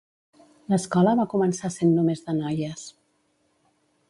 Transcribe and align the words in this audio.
L'escola 0.73 1.13
va 1.19 1.27
començar 1.35 1.71
sent 1.77 1.93
només 1.99 2.27
de 2.31 2.39
noies. 2.41 2.89